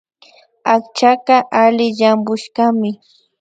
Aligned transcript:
Akchaka 0.75 1.37
alli 1.61 1.87
llampushkami 1.99 2.89